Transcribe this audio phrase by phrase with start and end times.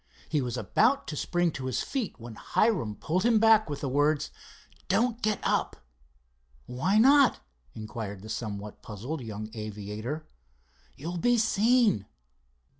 [0.29, 3.87] He was about to spring to his feet, when Hiram pulled him back with the
[3.87, 4.31] words:
[4.87, 5.75] "Don't get up."
[6.65, 7.39] "Why not?"
[7.75, 10.25] inquired the somewhat puzzled young aviator.
[10.95, 12.07] "You'll be seen."